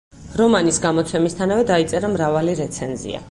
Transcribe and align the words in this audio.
რომანის 0.39 0.79
გამოცემისთანავე 0.85 1.67
დაიწერა 1.73 2.11
მრავალი 2.17 2.57
რეცენზია. 2.63 3.19